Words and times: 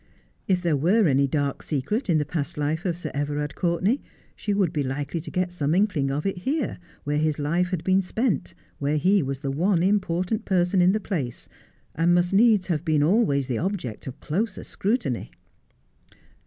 If 0.47 0.63
there 0.63 0.75
were 0.75 1.07
any 1.07 1.27
dark 1.27 1.61
secret 1.61 2.09
in 2.09 2.17
the 2.17 2.25
past 2.25 2.57
life 2.57 2.85
of 2.85 2.97
Sir 2.97 3.11
Everard 3.13 3.53
Courtenay 3.53 3.99
she 4.35 4.51
would 4.51 4.73
be 4.73 4.81
likely 4.81 5.21
to 5.21 5.29
get 5.29 5.51
some 5.51 5.75
inkling 5.75 6.09
of 6.09 6.25
it 6.25 6.39
here, 6.39 6.79
where 7.03 7.19
his 7.19 7.37
life 7.37 7.69
had 7.69 7.83
been 7.83 8.01
spent, 8.01 8.55
where 8.79 8.97
he 8.97 9.21
was 9.21 9.41
the 9.41 9.51
one 9.51 9.83
important 9.83 10.43
person 10.43 10.81
in 10.81 10.93
the 10.93 10.99
place, 10.99 11.47
and 11.93 12.15
must 12.15 12.33
needs 12.33 12.65
have 12.65 12.83
been 12.83 13.03
always 13.03 13.47
the 13.47 13.59
object 13.59 14.07
of 14.07 14.19
closest 14.19 14.71
scrutiny. 14.71 15.29